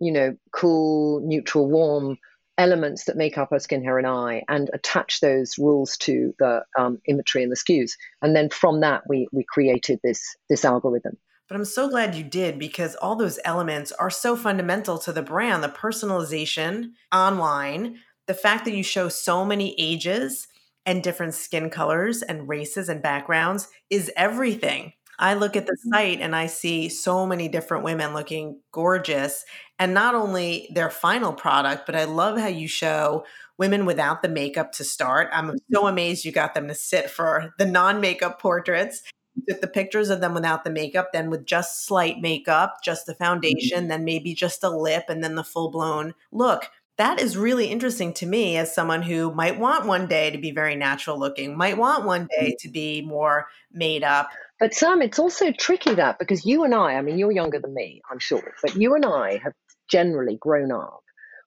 [0.01, 2.17] you know, cool, neutral, warm
[2.57, 6.63] elements that make up our skin, hair, and eye and attach those rules to the
[6.79, 7.93] um, imagery and the SKUs.
[8.21, 11.17] And then from that, we, we created this, this algorithm.
[11.49, 15.23] But I'm so glad you did because all those elements are so fundamental to the
[15.23, 20.49] brand the personalization online, the fact that you show so many ages
[20.88, 24.94] and different skin colors and races and backgrounds is everything.
[25.18, 25.94] I look at the mm-hmm.
[25.94, 29.44] site and I see so many different women looking gorgeous.
[29.79, 33.27] And not only their final product, but I love how you show
[33.59, 35.29] women without the makeup to start.
[35.31, 35.74] I'm mm-hmm.
[35.74, 39.03] so amazed you got them to sit for the non makeup portraits.
[39.46, 43.12] With the pictures of them without the makeup, then with just slight makeup, just the
[43.12, 43.24] mm-hmm.
[43.24, 47.67] foundation, then maybe just a lip, and then the full blown look that is really
[47.67, 51.57] interesting to me as someone who might want one day to be very natural looking,
[51.57, 52.57] might want one day mm.
[52.59, 54.31] to be more made up.
[54.59, 57.73] But Sam, it's also tricky that because you and I, I mean, you're younger than
[57.73, 59.53] me, I'm sure, but you and I have
[59.89, 61.03] generally grown up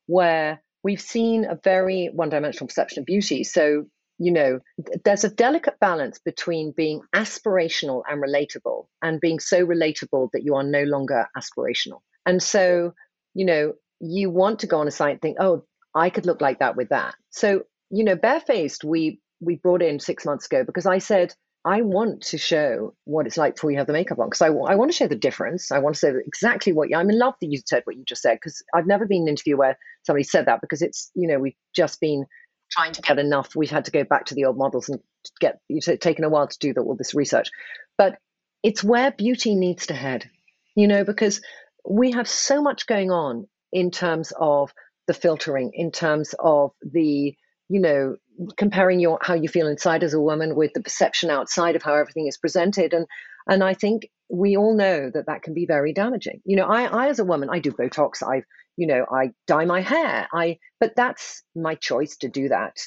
[0.07, 3.43] where we've seen a very one dimensional perception of beauty.
[3.43, 3.85] So,
[4.17, 4.59] you know,
[5.03, 10.55] there's a delicate balance between being aspirational and relatable and being so relatable that you
[10.55, 11.99] are no longer aspirational.
[12.25, 12.93] And so,
[13.33, 15.63] you know, you want to go on a site and think, oh,
[15.95, 17.15] I could look like that with that.
[17.29, 21.33] So, you know, barefaced, we we brought in six months ago because I said
[21.63, 24.47] I want to show what it's like before you have the makeup on because I,
[24.47, 25.71] I want to show the difference.
[25.71, 28.03] I want to say exactly what you, I'm in love that you said what you
[28.07, 31.11] just said because I've never been in an interview where somebody said that because it's,
[31.13, 32.25] you know, we've just been
[32.71, 33.55] trying to get enough.
[33.55, 34.99] We've had to go back to the old models and
[35.39, 37.49] get, it's taken a while to do the, all this research.
[37.95, 38.17] But
[38.63, 40.29] it's where beauty needs to head,
[40.75, 41.41] you know, because
[41.87, 44.73] we have so much going on in terms of
[45.07, 47.35] the filtering, in terms of the,
[47.69, 48.15] you know,
[48.57, 51.95] comparing your how you feel inside as a woman with the perception outside of how
[51.95, 52.93] everything is presented.
[52.93, 53.05] And
[53.47, 56.41] and I think we all know that that can be very damaging.
[56.45, 58.23] You know, I, I as a woman, I do Botox.
[58.23, 58.43] I,
[58.77, 60.27] you know, I dye my hair.
[60.33, 62.77] I, but that's my choice to do that.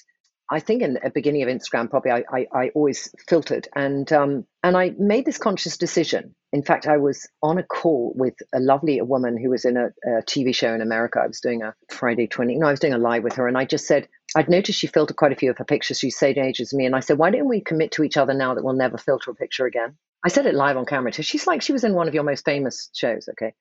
[0.51, 4.47] I think in the beginning of Instagram, probably I, I, I always filtered and um,
[4.63, 6.35] and I made this conscious decision.
[6.55, 9.87] In fact, I was on a call with a lovely woman who was in a,
[10.07, 11.19] a TV show in America.
[11.21, 13.59] I was doing a Friday 20, no, I was doing a live with her, and
[13.59, 15.99] I just said, I'd noticed she filtered quite a few of her pictures.
[15.99, 18.35] She's same age as me, and I said, why don't we commit to each other
[18.35, 19.97] now that we'll never filter a picture again?
[20.25, 21.23] I said it live on camera to her.
[21.25, 23.53] She's like she was in one of your most famous shows, okay?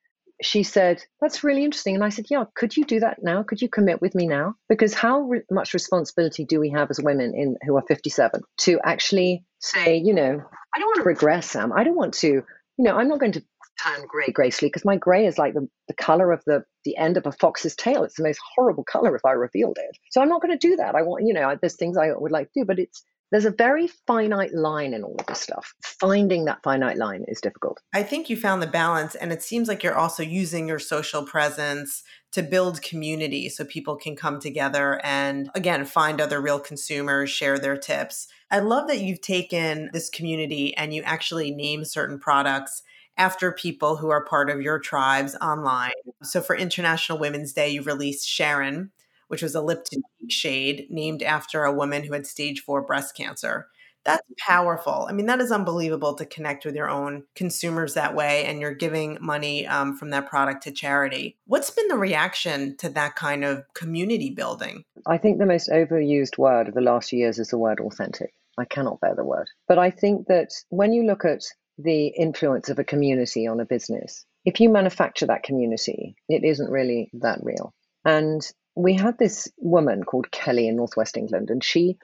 [0.42, 1.96] she said, That's really interesting.
[1.96, 3.44] And I said, Yeah, could you do that now?
[3.44, 4.56] Could you commit with me now?
[4.70, 8.80] Because how re- much responsibility do we have as women in who are 57 to
[8.84, 10.42] actually say, you know,
[10.76, 11.72] I don't want to regress, Sam.
[11.72, 12.44] I don't want to,
[12.78, 13.44] you know, I'm not going to
[13.84, 17.18] turn grey gracefully because my grey is like the, the color of the the end
[17.18, 18.04] of a fox's tail.
[18.04, 19.98] It's the most horrible color if I revealed it.
[20.12, 20.96] So I'm not going to do that.
[20.96, 23.52] I want, you know, there's things I would like to do, but it's there's a
[23.52, 25.74] very finite line in all of this stuff.
[25.84, 27.80] Finding that finite line is difficult.
[27.92, 31.24] I think you found the balance, and it seems like you're also using your social
[31.24, 37.30] presence to build community so people can come together and, again, find other real consumers,
[37.30, 38.28] share their tips.
[38.52, 42.84] I love that you've taken this community and you actually name certain products
[43.18, 45.92] after people who are part of your tribes online.
[46.24, 48.92] So for International Women's Day, you released Sharon,
[49.28, 52.82] which was a lip to cheek shade named after a woman who had stage four
[52.82, 53.68] breast cancer.
[54.06, 55.08] That's powerful.
[55.10, 58.74] I mean, that is unbelievable to connect with your own consumers that way, and you're
[58.74, 61.38] giving money um, from that product to charity.
[61.46, 64.84] What's been the reaction to that kind of community building?
[65.08, 68.34] I think the most overused word of the last years is the word authentic.
[68.58, 69.48] I cannot bear the word.
[69.68, 71.42] But I think that when you look at
[71.78, 76.70] the influence of a community on a business, if you manufacture that community, it isn't
[76.70, 77.74] really that real.
[78.06, 78.42] And
[78.76, 81.98] we had this woman called Kelly in Northwest England, and she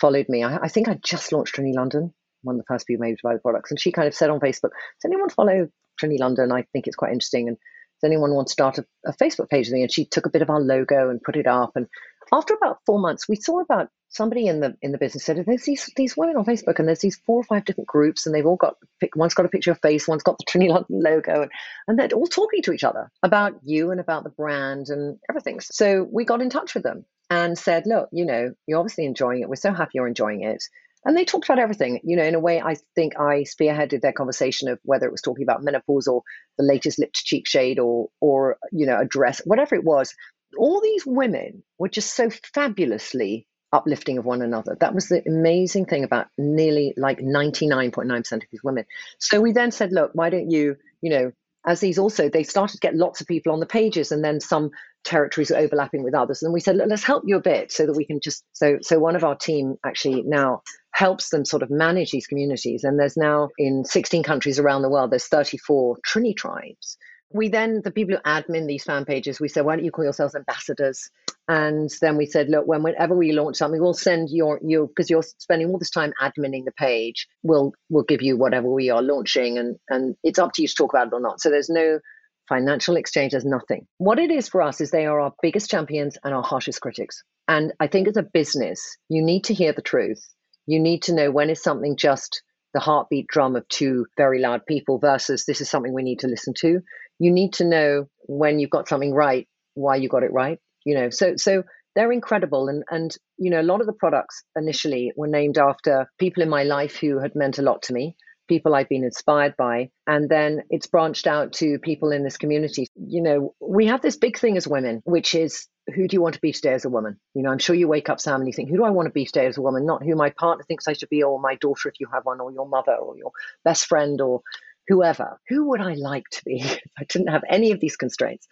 [0.00, 0.42] followed me.
[0.42, 3.22] I, I think I just launched Trinny London, one of the first people made to
[3.22, 5.68] buy the products, and she kind of said on Facebook, "Does anyone follow
[6.00, 6.52] Trinny London?
[6.52, 7.56] I think it's quite interesting." And
[8.00, 9.82] does anyone want to start a, a Facebook page with me?
[9.82, 11.72] And she took a bit of our logo and put it up.
[11.74, 11.86] And
[12.32, 15.64] after about four months, we saw about somebody in the in the business said there's
[15.64, 18.46] these these women on Facebook and there's these four or five different groups and they've
[18.46, 18.76] all got
[19.14, 21.50] one's got a picture of face, one's got the Trinny London logo, and,
[21.86, 25.60] and they're all talking to each other about you and about the brand and everything.
[25.60, 29.42] So we got in touch with them and said, look, you know, you're obviously enjoying
[29.42, 29.48] it.
[29.48, 30.62] We're so happy you're enjoying it.
[31.04, 34.12] And they talked about everything, you know, in a way I think I spearheaded their
[34.12, 36.22] conversation of whether it was talking about menopause or
[36.56, 40.14] the latest lip to cheek shade or or you know, a dress, whatever it was.
[40.58, 44.76] All these women were just so fabulously uplifting of one another.
[44.80, 48.84] That was the amazing thing about nearly like 99.9% of these women.
[49.18, 51.32] So we then said, look, why don't you, you know,
[51.66, 54.40] as these also, they started to get lots of people on the pages and then
[54.40, 54.70] some
[55.08, 56.42] territories are overlapping with others.
[56.42, 58.98] And we said, let's help you a bit so that we can just, so, so
[58.98, 62.84] one of our team actually now helps them sort of manage these communities.
[62.84, 66.98] And there's now in 16 countries around the world, there's 34 Trinny tribes
[67.30, 70.04] we then the people who admin these fan pages we said why don't you call
[70.04, 71.10] yourselves ambassadors
[71.46, 75.10] and then we said look when whenever we launch something we'll send your you because
[75.10, 79.02] you're spending all this time adminning the page we'll we'll give you whatever we are
[79.02, 81.70] launching and and it's up to you to talk about it or not so there's
[81.70, 81.98] no
[82.48, 83.86] financial exchange as nothing.
[83.98, 87.22] What it is for us is they are our biggest champions and our harshest critics.
[87.46, 90.22] And i think as a business you need to hear the truth.
[90.66, 92.42] You need to know when is something just
[92.74, 96.28] the heartbeat drum of two very loud people versus this is something we need to
[96.28, 96.80] listen to.
[97.18, 100.58] You need to know when you've got something right why you got it right
[100.88, 101.10] you know.
[101.10, 101.62] So so
[101.94, 102.68] they're incredible.
[102.68, 106.48] And and you know a lot of the products initially were named after people in
[106.48, 108.16] my life who had meant a lot to me
[108.48, 109.90] people I've been inspired by.
[110.06, 112.88] And then it's branched out to people in this community.
[112.96, 116.34] You know, we have this big thing as women, which is who do you want
[116.34, 117.18] to be today as a woman?
[117.34, 119.06] You know, I'm sure you wake up, Sam, and you think, who do I want
[119.06, 119.86] to be today as a woman?
[119.86, 122.40] Not who my partner thinks I should be, or my daughter, if you have one,
[122.40, 123.30] or your mother, or your
[123.64, 124.42] best friend, or
[124.88, 128.48] whoever, who would I like to be if I didn't have any of these constraints?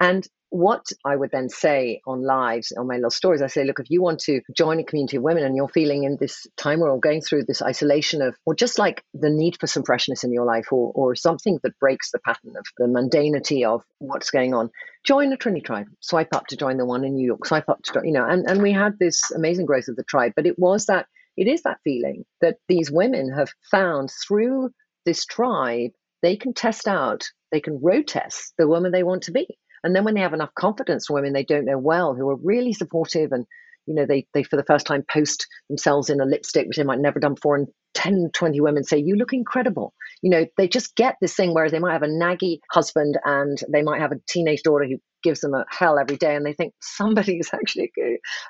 [0.00, 3.80] And what I would then say on lives, on my little stories, I say, look,
[3.80, 6.80] if you want to join a community of women and you're feeling in this time
[6.80, 10.24] we're all going through this isolation of, or just like the need for some freshness
[10.24, 14.30] in your life or, or something that breaks the pattern of the mundanity of what's
[14.30, 14.68] going on,
[15.04, 15.86] join a Trinny tribe.
[16.00, 18.44] Swipe up to join the one in New York, swipe up to, you know, and,
[18.46, 20.34] and we had this amazing growth of the tribe.
[20.36, 24.68] But it was that, it is that feeling that these women have found through
[25.06, 29.32] this tribe, they can test out, they can road test the woman they want to
[29.32, 29.46] be.
[29.84, 32.36] And then when they have enough confidence from women they don't know well, who are
[32.36, 33.46] really supportive and
[33.86, 36.84] you know, they, they for the first time post themselves in a lipstick, which they
[36.84, 39.92] might never done before, and 10, 20 women say, You look incredible.
[40.22, 43.58] You know, they just get this thing whereas they might have a naggy husband and
[43.68, 46.52] they might have a teenage daughter who gives them a hell every day and they
[46.52, 47.90] think somebody is actually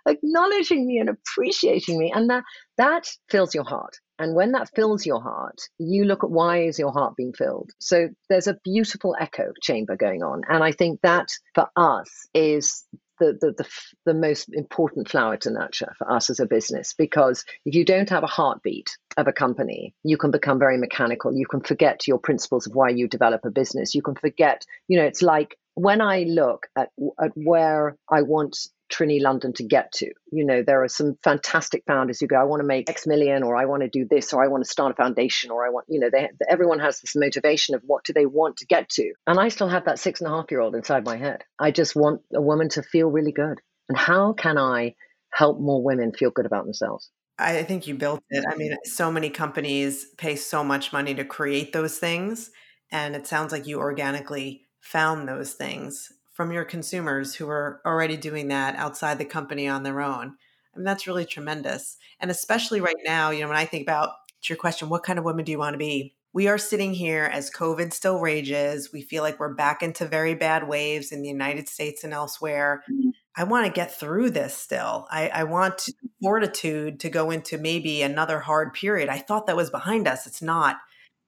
[0.06, 2.44] acknowledging me and appreciating me and that
[2.78, 6.78] that fills your heart and when that fills your heart you look at why is
[6.78, 11.00] your heart being filled so there's a beautiful echo chamber going on and i think
[11.02, 12.85] that for us is
[13.22, 13.68] the, the, the,
[14.06, 18.11] the, most important flower to nurture for us as a business because if you don't
[18.11, 21.32] have a heartbeat of a company, you can become very mechanical.
[21.32, 23.94] You can forget your principles of why you develop a business.
[23.94, 28.56] You can forget, you know, it's like when I look at, at where I want
[28.92, 30.12] Trinny London to get to.
[30.30, 33.42] You know, there are some fantastic founders who go, I want to make X million,
[33.42, 35.70] or I want to do this, or I want to start a foundation, or I
[35.70, 38.90] want, you know, they, everyone has this motivation of what do they want to get
[38.90, 39.12] to.
[39.26, 41.42] And I still have that six and a half year old inside my head.
[41.58, 43.58] I just want a woman to feel really good.
[43.88, 44.94] And how can I
[45.32, 47.11] help more women feel good about themselves?
[47.38, 48.44] I think you built it.
[48.46, 52.50] I mean, so many companies pay so much money to create those things
[52.92, 58.16] And it sounds like you organically found those things from your consumers who are already
[58.16, 60.37] doing that outside the company on their own.
[60.75, 61.97] I mean, that's really tremendous.
[62.21, 64.11] And especially right now, you know, when I think about
[64.49, 66.14] your question, what kind of woman do you want to be?
[66.35, 68.90] We are sitting here as COVID still rages.
[68.92, 72.83] We feel like we're back into very bad waves in the United States and elsewhere.
[72.90, 73.11] Mm-hmm.
[73.37, 75.07] I want to get through this still.
[75.11, 75.88] I, I want
[76.23, 79.09] fortitude to go into maybe another hard period.
[79.09, 80.27] I thought that was behind us.
[80.27, 80.77] It's not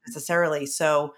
[0.06, 0.66] necessarily.
[0.66, 1.14] So,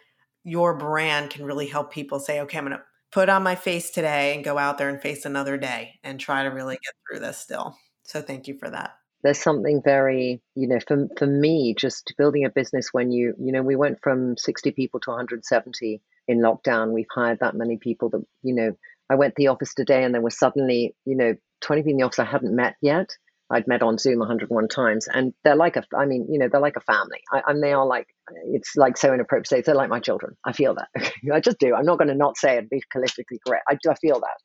[0.47, 3.91] your brand can really help people say, okay, I'm going to put on my face
[3.91, 7.21] today and go out there and face another day and try to really get through
[7.21, 7.77] this still.
[8.05, 12.45] So, thank you for that there's something very you know for, for me just building
[12.45, 16.93] a business when you you know we went from 60 people to 170 in lockdown
[16.93, 18.77] we've hired that many people that you know
[19.09, 21.97] I went to the office today and there was suddenly, you know, 20 people in
[21.99, 23.11] the office I hadn't met yet.
[23.51, 26.61] I'd met on Zoom 101 times, and they're like a, I mean, you know, they're
[26.61, 27.21] like a family.
[27.33, 28.07] I, and they are like,
[28.47, 30.37] it's like so inappropriate they're like my children.
[30.45, 31.13] I feel that.
[31.33, 31.75] I just do.
[31.75, 33.65] I'm not going to not say it be politically correct.
[33.69, 33.91] I do.
[33.91, 34.39] I feel that.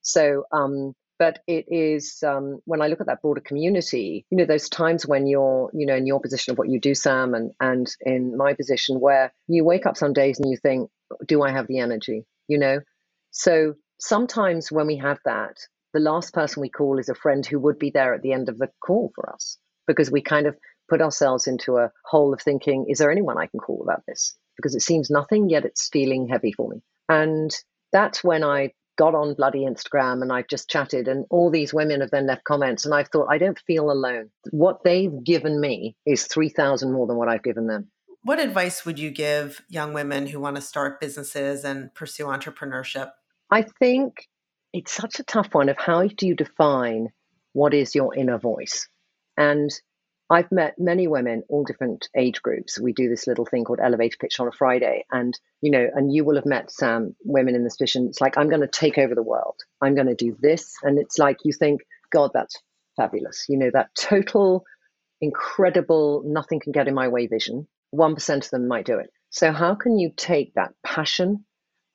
[0.00, 4.44] So, um, but it is um, when I look at that broader community, you know,
[4.44, 7.52] those times when you're, you know, in your position of what you do, Sam, and
[7.60, 10.90] and in my position where you wake up some days and you think,
[11.26, 12.24] do I have the energy?
[12.48, 12.80] You know,
[13.30, 15.56] so sometimes when we have that,
[15.96, 18.50] the last person we call is a friend who would be there at the end
[18.50, 19.56] of the call for us
[19.86, 20.54] because we kind of
[20.90, 24.36] put ourselves into a hole of thinking, is there anyone I can call about this?
[24.58, 26.82] Because it seems nothing, yet it's feeling heavy for me.
[27.08, 27.50] And
[27.92, 32.02] that's when I got on bloody Instagram and I've just chatted, and all these women
[32.02, 34.28] have then left comments, and I've thought, I don't feel alone.
[34.50, 37.90] What they've given me is 3,000 more than what I've given them.
[38.22, 43.12] What advice would you give young women who want to start businesses and pursue entrepreneurship?
[43.50, 44.26] I think
[44.76, 47.08] it's such a tough one of how do you define
[47.54, 48.88] what is your inner voice?
[49.38, 49.70] And
[50.28, 52.78] I've met many women, all different age groups.
[52.78, 55.06] We do this little thing called elevator pitch on a Friday.
[55.10, 58.08] And, you know, and you will have met some women in this position.
[58.08, 59.54] It's like, I'm going to take over the world.
[59.80, 60.74] I'm going to do this.
[60.82, 61.80] And it's like you think,
[62.12, 62.60] God, that's
[62.98, 63.46] fabulous.
[63.48, 64.64] You know, that total,
[65.22, 67.66] incredible, nothing can get in my way vision.
[67.94, 69.10] 1% of them might do it.
[69.30, 71.46] So, how can you take that passion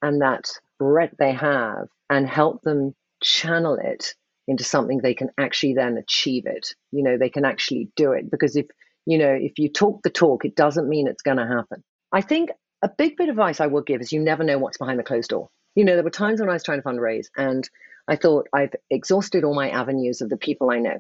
[0.02, 2.94] and that breadth they have and help them
[3.24, 4.14] channel it
[4.48, 6.76] into something they can actually then achieve it.
[6.92, 8.66] You know, they can actually do it because if,
[9.06, 11.84] you know, if you talk the talk, it doesn't mean it's going to happen.
[12.12, 12.50] I think
[12.82, 15.04] a big bit of advice I will give is you never know what's behind the
[15.04, 15.48] closed door.
[15.74, 17.68] You know, there were times when I was trying to fundraise and
[18.10, 21.00] I thought I've exhausted all my avenues of the people I know.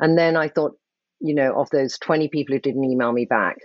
[0.00, 0.78] And then I thought,
[1.20, 3.58] you know, of those 20 people who didn't email me back,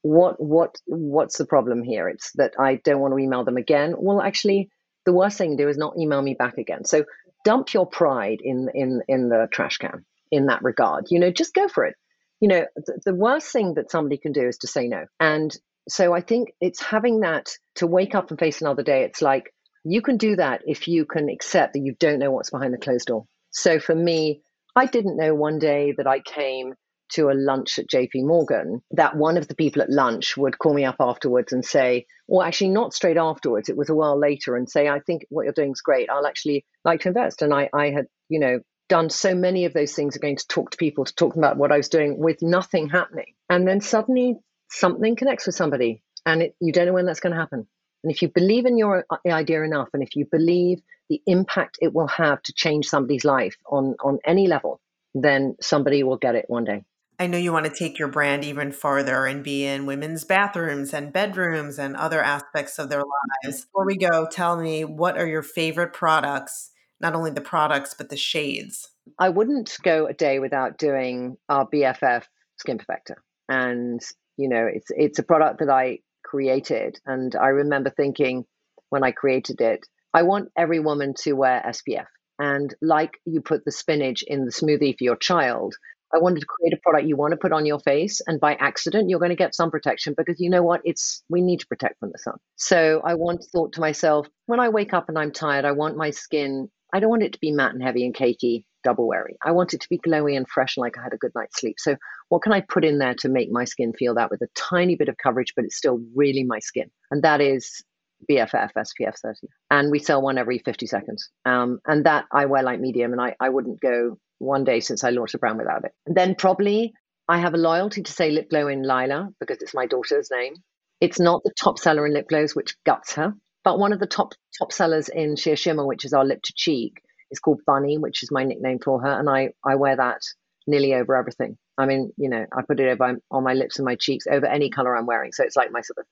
[0.00, 2.08] what what what's the problem here?
[2.08, 3.94] It's that I don't want to email them again.
[3.98, 4.70] Well, actually,
[5.08, 6.84] the worst thing to do is not email me back again.
[6.84, 7.06] So
[7.42, 11.06] dump your pride in in in the trash can in that regard.
[11.08, 11.94] You know, just go for it.
[12.40, 15.06] You know, the, the worst thing that somebody can do is to say no.
[15.18, 15.56] And
[15.88, 19.04] so I think it's having that to wake up and face another day.
[19.04, 22.50] It's like you can do that if you can accept that you don't know what's
[22.50, 23.24] behind the closed door.
[23.50, 24.42] So for me,
[24.76, 26.74] I didn't know one day that I came
[27.10, 30.74] to a lunch at JP Morgan that one of the people at lunch would call
[30.74, 34.56] me up afterwards and say, or actually not straight afterwards, it was a while later
[34.56, 36.10] and say, I think what you're doing is great.
[36.10, 37.42] I'll actually like to invest.
[37.42, 40.70] And I, I had, you know, done so many of those things going to talk
[40.70, 43.34] to people, to talk about what I was doing with nothing happening.
[43.50, 44.36] And then suddenly
[44.70, 47.66] something connects with somebody and it, you don't know when that's going to happen.
[48.04, 51.78] And if you believe in your uh, idea enough, and if you believe the impact
[51.80, 54.80] it will have to change somebody's life on, on any level,
[55.14, 56.84] then somebody will get it one day.
[57.20, 60.94] I know you want to take your brand even farther and be in women's bathrooms
[60.94, 63.64] and bedrooms and other aspects of their lives.
[63.64, 66.70] Before we go, tell me what are your favorite products?
[67.00, 68.88] Not only the products, but the shades.
[69.18, 72.22] I wouldn't go a day without doing our BFF
[72.56, 73.16] Skin Perfector.
[73.48, 74.00] And,
[74.36, 77.00] you know, it's it's a product that I created.
[77.04, 78.44] And I remember thinking
[78.90, 82.06] when I created it, I want every woman to wear SPF.
[82.38, 85.74] And like you put the spinach in the smoothie for your child,
[86.14, 88.54] I wanted to create a product you want to put on your face, and by
[88.54, 90.80] accident, you're going to get sun protection because you know what?
[90.84, 92.36] It's we need to protect from the sun.
[92.56, 95.96] So I once thought to myself, when I wake up and I'm tired, I want
[95.96, 96.68] my skin.
[96.92, 99.36] I don't want it to be matte and heavy and cakey, double weary.
[99.44, 101.76] I want it to be glowy and fresh, like I had a good night's sleep.
[101.78, 101.96] So
[102.30, 104.96] what can I put in there to make my skin feel that with a tiny
[104.96, 106.90] bit of coverage, but it's still really my skin?
[107.10, 107.82] And that is
[108.30, 109.48] BFF SPF 30.
[109.70, 111.28] And we sell one every 50 seconds.
[111.44, 115.04] Um, and that I wear like medium, and I, I wouldn't go one day since
[115.04, 115.92] I launched a brand without it.
[116.06, 116.92] then probably
[117.28, 120.54] I have a loyalty to say lip glow in Lyla because it's my daughter's name.
[121.00, 123.34] It's not the top seller in lip glows, which guts her,
[123.64, 126.52] but one of the top top sellers in Sheer Shimmer, which is our lip to
[126.56, 130.20] cheek, is called Bunny, which is my nickname for her, and I I wear that
[130.66, 131.56] nearly over everything.
[131.76, 134.46] I mean, you know, I put it over on my lips and my cheeks over
[134.46, 136.06] any color I'm wearing, so it's like my sort of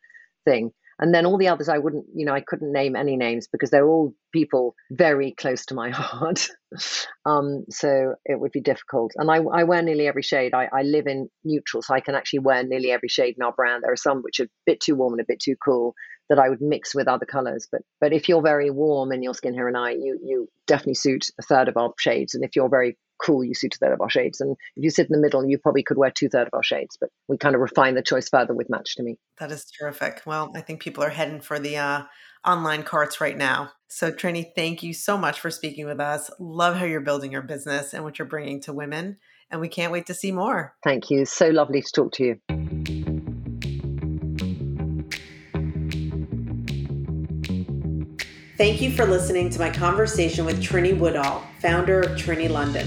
[0.45, 0.71] thing.
[0.99, 3.71] And then all the others, I wouldn't, you know, I couldn't name any names because
[3.71, 6.49] they're all people very close to my heart.
[7.27, 9.13] um, so it would be difficult.
[9.17, 10.55] And I, I wear nearly every shade.
[10.55, 13.53] I, I live in neutral, so I can actually wear nearly every shade in our
[13.53, 13.83] brand.
[13.83, 15.95] There are some which are a bit too warm and a bit too cool
[16.29, 17.69] that I would mix with other colors.
[17.71, 20.95] But but if you're very warm in your skin, hair, and eye, you you definitely
[20.95, 22.35] suit a third of our shades.
[22.35, 24.41] And if you're very cool, you suit a third of our shades.
[24.41, 26.63] And if you sit in the middle, you probably could wear two thirds of our
[26.63, 26.97] shades.
[27.01, 29.17] But we kind of refine the choice further with Match2Me.
[29.39, 30.23] That is terrific.
[30.27, 32.03] Well, I think people are heading for the uh,
[32.45, 33.71] online carts right now.
[33.89, 36.31] So Trinny, thank you so much for speaking with us.
[36.39, 39.19] Love how you're building your business and what you're bringing to women.
[39.51, 40.75] And we can't wait to see more.
[40.83, 41.25] Thank you.
[41.25, 42.76] So lovely to talk to you.
[48.57, 52.87] Thank you for listening to my conversation with Trinny Woodall, founder of Trinny London.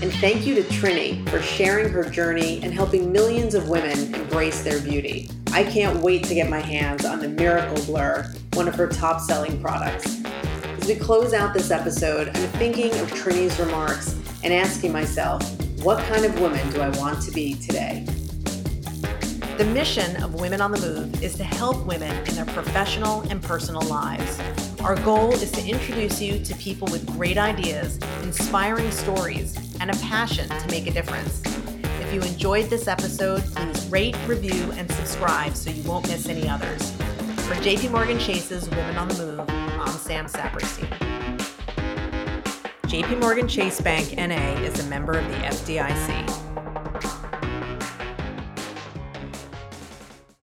[0.00, 4.62] And thank you to Trinny for sharing her journey and helping millions of women embrace
[4.62, 5.28] their beauty.
[5.52, 9.20] I can't wait to get my hands on the Miracle Blur, one of her top
[9.20, 10.24] selling products.
[10.78, 15.42] As we close out this episode, I'm thinking of Trinny's remarks and asking myself,
[15.82, 18.06] what kind of woman do I want to be today?
[19.58, 23.42] The mission of Women on the Move is to help women in their professional and
[23.42, 24.40] personal lives.
[24.80, 29.96] Our goal is to introduce you to people with great ideas, inspiring stories, and a
[29.98, 31.42] passion to make a difference.
[32.00, 36.48] If you enjoyed this episode, please rate, review, and subscribe so you won't miss any
[36.48, 36.90] others.
[37.42, 40.88] For JP Morgan Chase's Women on the Move, I'm Sam Saperstein.
[42.84, 46.71] JP Morgan Chase Bank NA is a member of the FDIC.